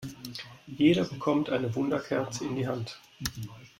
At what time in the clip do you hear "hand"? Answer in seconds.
2.67-2.99